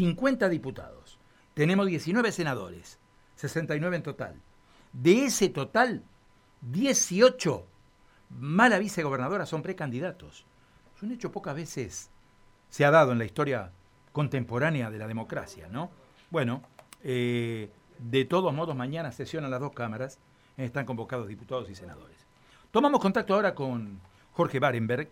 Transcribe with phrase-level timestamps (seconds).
[0.00, 1.18] 50 diputados,
[1.52, 2.98] tenemos 19 senadores,
[3.34, 4.34] 69 en total.
[4.94, 6.02] De ese total,
[6.62, 7.66] 18
[8.30, 10.46] mala vicegobernadora son precandidatos.
[10.96, 12.08] Es un hecho pocas veces
[12.70, 13.72] se ha dado en la historia
[14.12, 15.90] contemporánea de la democracia, ¿no?
[16.30, 16.62] Bueno,
[17.02, 20.18] eh, de todos modos, mañana sesionan las dos cámaras,
[20.56, 22.26] están convocados diputados y senadores.
[22.70, 24.00] Tomamos contacto ahora con
[24.32, 25.10] Jorge Barenberg.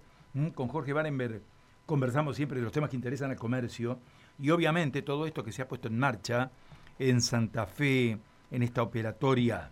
[0.55, 1.43] Con Jorge Barenberg
[1.85, 3.99] conversamos siempre de los temas que interesan al comercio
[4.39, 6.51] y obviamente todo esto que se ha puesto en marcha
[6.99, 8.19] en Santa Fe,
[8.51, 9.71] en esta operatoria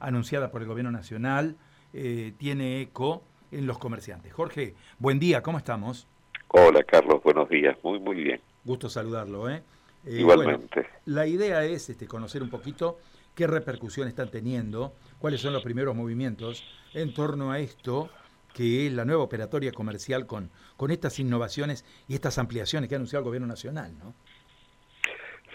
[0.00, 1.56] anunciada por el Gobierno Nacional,
[1.92, 4.32] eh, tiene eco en los comerciantes.
[4.32, 6.06] Jorge, buen día, ¿cómo estamos?
[6.48, 8.40] Hola Carlos, buenos días, muy muy bien.
[8.64, 9.62] Gusto saludarlo, ¿eh?
[10.04, 10.86] eh Igualmente.
[11.06, 12.98] la idea es este, conocer un poquito
[13.34, 18.10] qué repercusión están teniendo, cuáles son los primeros movimientos en torno a esto
[18.54, 22.98] que es la nueva operatoria comercial con, con estas innovaciones y estas ampliaciones que ha
[22.98, 24.14] anunciado el Gobierno Nacional, ¿no?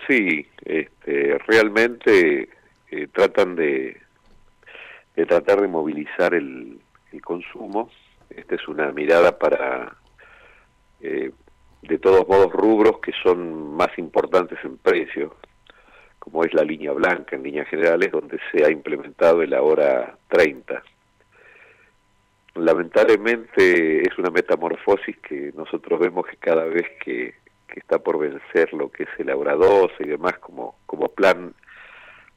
[0.08, 2.50] Sí, este, realmente
[2.92, 3.98] eh, tratan de,
[5.16, 6.80] de tratar de movilizar el,
[7.24, 7.90] consumo.
[8.30, 9.96] Esta es una mirada para,
[11.00, 11.32] eh,
[11.82, 15.38] de todos modos, rubros que son más importantes en precio,
[16.20, 20.84] como es la línea blanca en líneas generales, donde se ha implementado el ahora 30.
[22.56, 27.36] Lamentablemente es una metamorfosis que nosotros vemos que cada vez que,
[27.76, 31.54] está por vencer lo que es el 12 y demás como, como plan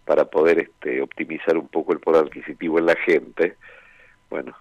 [0.05, 3.55] para poder este, optimizar un poco el poder adquisitivo en la gente,
[4.31, 4.57] bueno,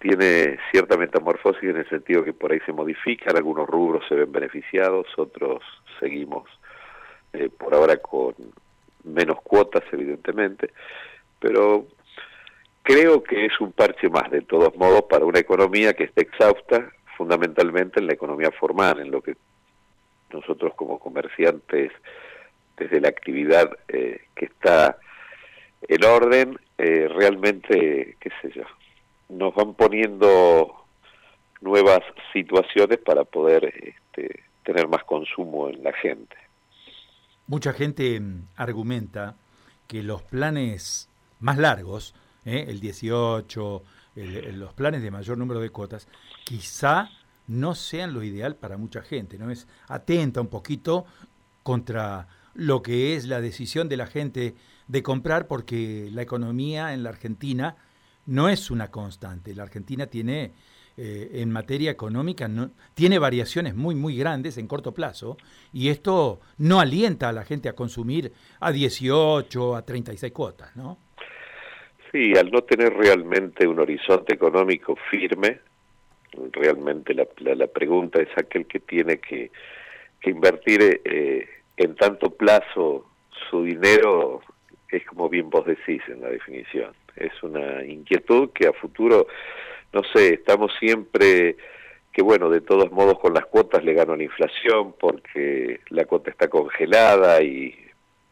[0.00, 4.32] tiene cierta metamorfosis en el sentido que por ahí se modifican, algunos rubros se ven
[4.32, 5.62] beneficiados, otros
[6.00, 6.48] seguimos
[7.34, 8.34] eh, por ahora con
[9.02, 10.72] menos cuotas, evidentemente,
[11.38, 11.86] pero
[12.84, 16.92] creo que es un parche más, de todos modos, para una economía que está exhausta,
[17.16, 19.36] fundamentalmente en la economía formal, en lo que
[20.30, 21.90] nosotros como comerciantes
[22.76, 24.98] desde la actividad eh, que está
[25.88, 28.64] en orden, eh, realmente, qué sé yo,
[29.28, 30.84] nos van poniendo
[31.60, 32.00] nuevas
[32.32, 36.36] situaciones para poder este, tener más consumo en la gente.
[37.46, 39.36] Mucha gente mm, argumenta
[39.86, 41.08] que los planes
[41.40, 42.14] más largos,
[42.44, 43.82] eh, el 18,
[44.52, 46.06] los planes de mayor número de cuotas,
[46.44, 47.10] quizá
[47.46, 49.50] no sean lo ideal para mucha gente, ¿no?
[49.50, 51.04] Es atenta un poquito
[51.62, 54.54] contra lo que es la decisión de la gente
[54.86, 57.76] de comprar porque la economía en la Argentina
[58.26, 59.54] no es una constante.
[59.54, 60.52] La Argentina tiene,
[60.96, 65.36] eh, en materia económica, no, tiene variaciones muy, muy grandes en corto plazo
[65.72, 70.98] y esto no alienta a la gente a consumir a 18, a 36 cuotas, ¿no?
[72.14, 75.58] Sí, al no tener realmente un horizonte económico firme,
[76.52, 79.50] realmente la, la, pregunta es aquel que tiene que,
[80.20, 83.10] que invertir eh, en tanto plazo
[83.50, 84.42] su dinero
[84.90, 86.92] es como bien vos decís en la definición.
[87.16, 89.26] Es una inquietud que a futuro,
[89.92, 91.56] no sé, estamos siempre
[92.12, 96.30] que bueno, de todos modos con las cuotas le ganó la inflación porque la cuota
[96.30, 97.74] está congelada y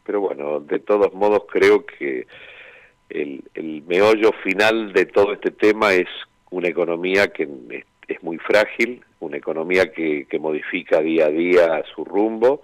[0.05, 2.27] pero bueno, de todos modos creo que
[3.13, 6.07] el, el meollo final de todo este tema es
[6.49, 7.47] una economía que
[8.07, 12.61] es, muy frágil, una economía que, que modifica día a día su rumbo,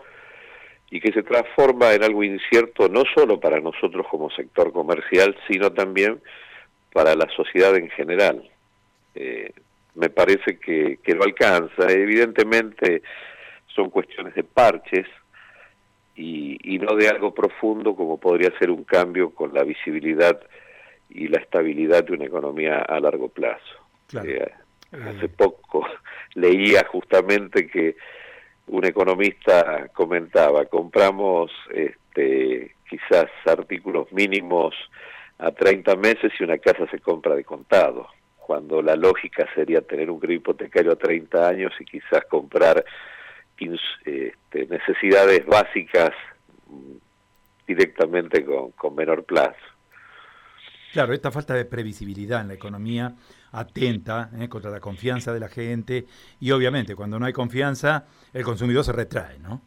[0.91, 5.71] y que se transforma en algo incierto no solo para nosotros como sector comercial, sino
[5.71, 6.19] también
[6.93, 8.49] para la sociedad en general.
[9.13, 9.51] Eh,
[9.95, 11.89] me parece que, que no alcanza.
[11.89, 13.03] Evidentemente
[13.67, 15.05] son cuestiones de parches
[16.19, 20.37] y, y no de algo profundo como podría ser un cambio con la visibilidad
[21.09, 23.63] y la estabilidad de una economía a largo plazo.
[24.23, 24.51] Eh,
[24.91, 25.29] hace eh.
[25.29, 25.87] poco
[26.35, 27.95] leía justamente que
[28.67, 34.75] un economista comentaba, compramos este, quizás artículos mínimos
[35.37, 40.11] a 30 meses y una casa se compra de contado, cuando la lógica sería tener
[40.11, 42.83] un crédito hipotecario a 30 años y quizás comprar
[43.61, 46.11] este, necesidades básicas
[46.67, 46.97] mm,
[47.67, 49.57] directamente con, con menor plazo.
[50.91, 53.13] Claro, esta falta de previsibilidad en la economía
[53.51, 56.05] atenta eh, contra la confianza de la gente
[56.39, 59.61] y obviamente cuando no hay confianza el consumidor se retrae, ¿no?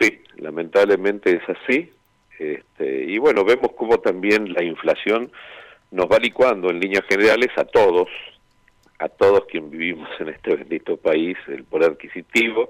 [0.00, 1.92] Sí, lamentablemente es así.
[2.38, 5.30] Este, y bueno, vemos cómo también la inflación
[5.92, 8.08] nos va licuando en líneas generales a todos,
[8.98, 12.68] a todos quienes vivimos en este bendito país, el poder adquisitivo.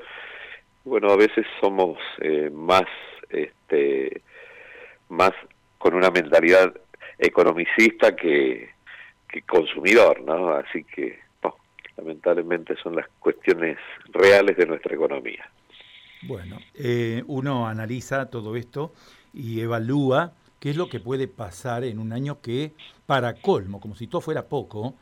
[0.85, 2.87] Bueno, a veces somos eh, más,
[3.31, 4.23] este,
[5.09, 5.32] más
[5.79, 6.75] con una mentalidad
[7.19, 8.71] economicista que,
[9.29, 10.50] que consumidor, ¿no?
[10.50, 11.25] Así que,
[11.97, 13.79] lamentablemente son las cuestiones
[14.12, 15.49] reales de nuestra economía.
[16.23, 18.93] Bueno, eh, uno analiza todo esto
[19.32, 22.73] y evalúa qué es lo que puede pasar en un año que,
[23.06, 24.94] para colmo, como si todo fuera poco,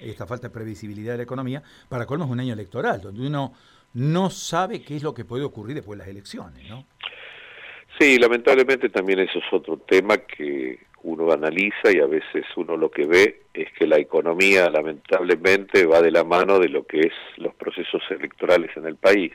[0.00, 3.52] esta falta de previsibilidad de la economía, para colmo es un año electoral, donde uno
[3.94, 6.84] no sabe qué es lo que puede ocurrir después de las elecciones, ¿no?
[7.98, 12.90] Sí, lamentablemente también eso es otro tema que uno analiza y a veces uno lo
[12.90, 17.12] que ve es que la economía lamentablemente va de la mano de lo que es
[17.36, 19.32] los procesos electorales en el país.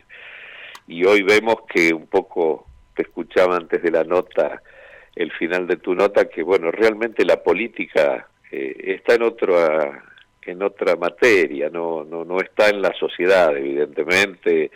[0.88, 4.62] Y hoy vemos que un poco, te escuchaba antes de la nota,
[5.16, 10.04] el final de tu nota, que bueno, realmente la política eh, está en otra
[10.46, 14.72] en otra materia, no, no, no está en la sociedad, evidentemente,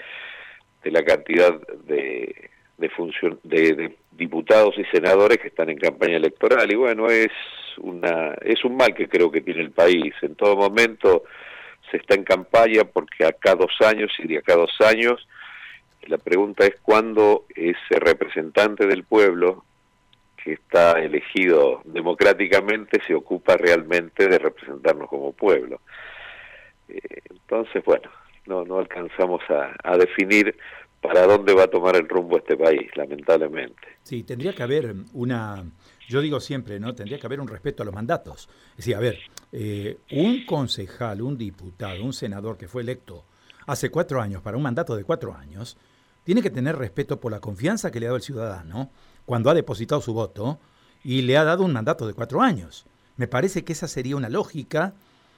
[0.84, 6.72] de la cantidad de, de, de, diputados y senadores que están en campaña electoral.
[6.72, 7.32] Y bueno, es,
[7.78, 10.14] una, es un mal que creo que tiene el país.
[10.22, 11.24] En todo momento
[11.90, 15.28] se está en campaña porque acá dos años y de acá dos años,
[16.08, 19.66] la pregunta es cuándo ese representante del pueblo
[20.46, 25.82] que está elegido democráticamente se ocupa realmente de representarnos como pueblo.
[26.88, 27.00] Eh,
[27.32, 28.12] entonces, bueno,
[28.46, 30.56] no, no alcanzamos a, a definir
[31.02, 33.98] para dónde va a tomar el rumbo este país, lamentablemente.
[34.04, 35.64] Sí, tendría que haber una,
[36.08, 36.94] yo digo siempre, ¿no?
[36.94, 38.48] Tendría que haber un respeto a los mandatos.
[38.72, 39.18] Es decir, a ver,
[39.52, 43.26] eh, un concejal, un diputado, un senador que fue electo
[43.66, 45.76] hace cuatro años para un mandato de cuatro años,
[46.26, 48.90] tiene que tener respeto por la confianza que le ha dado el ciudadano
[49.26, 50.60] cuando ha depositado su voto
[51.04, 52.86] y le ha dado un mandato de cuatro años.
[53.16, 54.94] Me parece que esa sería una lógica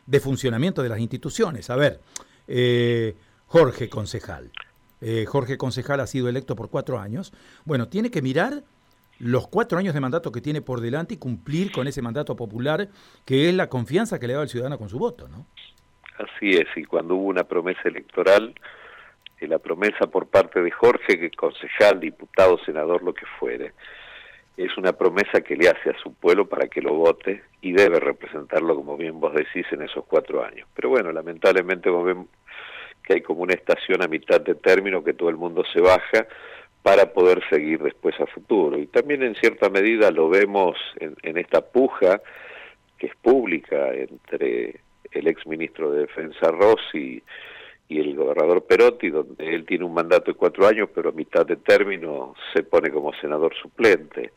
[0.06, 1.70] de funcionamiento de las instituciones.
[1.70, 2.00] A ver,
[2.48, 3.16] eh,
[3.48, 4.50] Jorge Concejal,
[5.02, 7.34] eh, Jorge Concejal ha sido electo por cuatro años,
[7.66, 8.64] bueno, tiene que mirar
[9.20, 12.88] los cuatro años de mandato que tiene por delante y cumplir con ese mandato popular
[13.26, 15.46] que es la confianza que le da el ciudadano con su voto, ¿no?
[16.18, 18.56] Así es, y cuando hubo una promesa electoral,
[19.42, 23.74] la promesa por parte de Jorge, que concejal, diputado, senador, lo que fuere,
[24.58, 28.00] es una promesa que le hace a su pueblo para que lo vote y debe
[28.00, 30.68] representarlo, como bien vos decís, en esos cuatro años.
[30.74, 32.28] Pero bueno, lamentablemente vemos
[33.04, 36.28] que hay como una estación a mitad de término que todo el mundo se baja
[36.82, 38.78] para poder seguir después a futuro.
[38.78, 42.22] Y también en cierta medida lo vemos en, esta puja
[42.98, 44.82] que es pública entre
[45.12, 47.24] el ex ministro de Defensa Rossi y
[47.90, 51.56] el gobernador Perotti, donde él tiene un mandato de cuatro años, pero a mitad de
[51.58, 54.34] término se pone como senador suplente.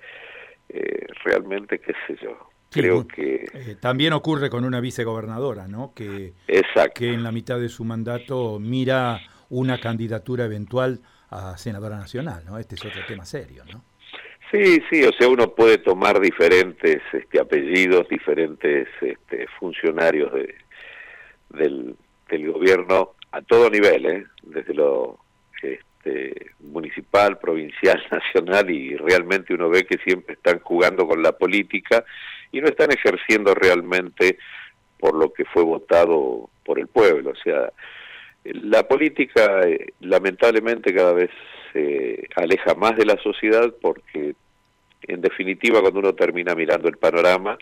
[0.69, 3.47] Eh, realmente, qué sé yo, Creo que...
[3.53, 5.93] Eh, también ocurre con una vicegobernadora, ¿no?
[5.95, 6.33] Que,
[6.95, 11.01] que en la mitad de su mandato mira una candidatura eventual
[11.31, 12.59] a senadora nacional, ¿no?
[12.59, 13.83] Este es otro tema serio, ¿no?
[14.53, 20.55] Sí, sí, o sea, uno puede tomar diferentes este, apellidos, diferentes este, funcionarios de,
[21.51, 21.97] del,
[22.29, 24.27] del gobierno a todo nivel, ¿eh?
[24.43, 25.19] desde lo
[25.63, 32.05] este, municipal, provincial, nacional, y realmente uno ve que siempre están jugando con la política
[32.53, 34.39] y no están ejerciendo realmente
[34.99, 37.31] por lo que fue votado por el pueblo.
[37.31, 37.73] O sea,
[38.45, 41.31] la política eh, lamentablemente cada vez
[41.73, 44.35] se aleja más de la sociedad porque
[45.03, 47.57] en definitiva cuando uno termina mirando el panorama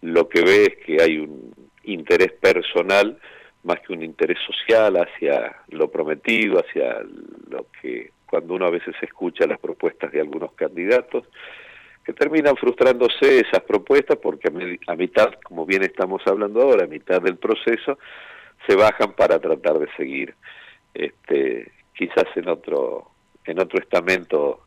[0.00, 1.54] lo que ve es que hay un
[1.84, 3.18] interés personal
[3.64, 7.00] más que un interés social hacia lo prometido, hacia
[7.48, 11.24] lo que cuando uno a veces escucha las propuestas de algunos candidatos,
[12.04, 14.48] que terminan frustrándose esas propuestas porque
[14.86, 17.98] a, mitad, como bien estamos hablando ahora, a mitad del proceso,
[18.66, 20.34] se bajan para tratar de seguir
[20.92, 23.10] este, quizás en otro,
[23.44, 24.66] en otro estamento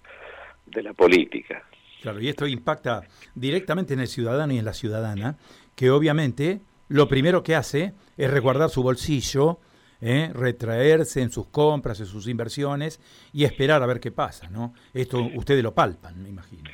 [0.66, 1.64] de la política.
[2.02, 3.02] Claro, y esto impacta
[3.36, 5.38] directamente en el ciudadano y en la ciudadana,
[5.76, 9.60] que obviamente lo primero que hace es resguardar su bolsillo,
[10.02, 10.30] ¿eh?
[10.34, 13.00] retraerse en sus compras, en sus inversiones
[13.34, 14.74] y esperar a ver qué pasa, ¿no?
[14.94, 16.70] Esto ustedes lo palpan, me imagino.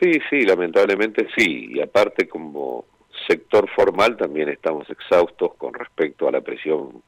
[0.00, 1.70] Sí, sí, lamentablemente sí.
[1.74, 2.86] Y aparte como
[3.26, 7.02] sector formal también estamos exhaustos con respecto a la presión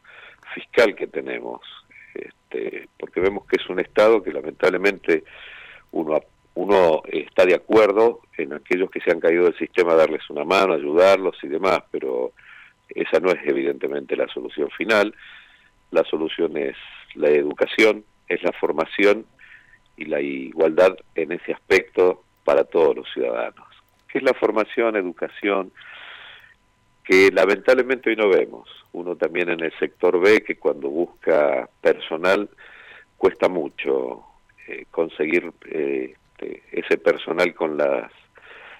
[0.54, 1.60] fiscal que tenemos,
[2.14, 5.24] este, porque vemos que es un Estado que lamentablemente
[5.90, 6.20] uno,
[6.54, 10.75] uno está de acuerdo en aquellos que se han caído del sistema darles una mano,
[10.75, 12.32] ayudarlos y demás, pero
[12.88, 15.14] esa no es evidentemente la solución final.
[15.90, 16.76] La solución es
[17.14, 19.26] la educación, es la formación
[19.96, 23.66] y la igualdad en ese aspecto para todos los ciudadanos,
[24.08, 25.73] que es la formación, educación,
[27.04, 28.68] que lamentablemente hoy no vemos.
[28.92, 32.49] Uno también en el sector ve que cuando busca personal
[33.16, 34.25] cuesta mucho
[34.68, 38.10] eh, conseguir eh, este, ese personal con las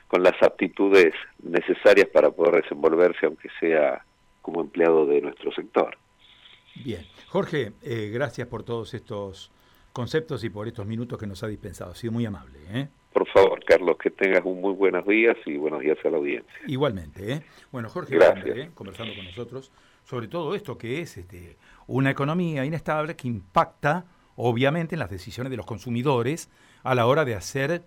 [0.08, 4.04] con las aptitudes necesarias para poder desenvolverse, aunque sea
[4.42, 5.96] como empleado de nuestro sector.
[6.84, 9.50] Bien, Jorge, eh, gracias por todos estos
[9.92, 11.92] conceptos y por estos minutos que nos ha dispensado.
[11.92, 12.58] Ha sido muy amable.
[12.68, 12.88] ¿eh?
[13.12, 16.61] Por favor, Carlos, que tengas un muy buenos días y buenos días a la audiencia.
[16.68, 17.32] Igualmente.
[17.32, 17.42] ¿eh?
[17.73, 18.56] Bueno, Jorge, Gracias.
[18.56, 18.70] ¿eh?
[18.75, 19.73] conversando con nosotros
[20.04, 21.56] sobre todo esto que es este,
[21.87, 24.04] una economía inestable que impacta
[24.37, 26.49] obviamente en las decisiones de los consumidores
[26.83, 27.85] a la hora de hacer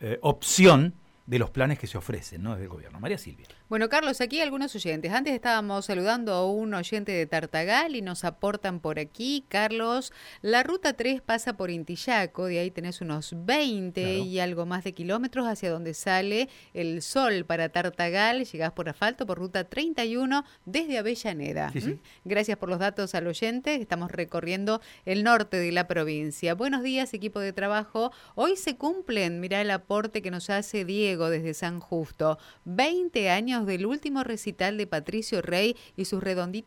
[0.00, 0.94] eh, opción
[1.28, 2.52] de los planes que se ofrecen ¿no?
[2.52, 3.00] desde el gobierno.
[3.00, 3.46] María Silvia.
[3.68, 5.12] Bueno, Carlos, aquí algunos oyentes.
[5.12, 9.44] Antes estábamos saludando a un oyente de Tartagal y nos aportan por aquí.
[9.50, 14.18] Carlos, la ruta 3 pasa por Intillaco, de ahí tenés unos 20 claro.
[14.24, 18.46] y algo más de kilómetros hacia donde sale el sol para Tartagal.
[18.46, 21.70] Llegás por asfalto por ruta 31 desde Avellaneda.
[21.72, 21.90] Sí, sí.
[21.90, 22.00] ¿Mm?
[22.24, 23.74] Gracias por los datos al oyente.
[23.74, 26.54] Estamos recorriendo el norte de la provincia.
[26.54, 28.12] Buenos días, equipo de trabajo.
[28.34, 32.38] Hoy se cumplen, mirá el aporte que nos hace Diego desde San Justo.
[32.64, 36.58] 20 años del último recital de Patricio Rey y sus redonditos